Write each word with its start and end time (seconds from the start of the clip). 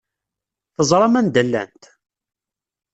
Teẓram 0.75 1.15
anda 1.19 1.41
llant? 1.47 1.81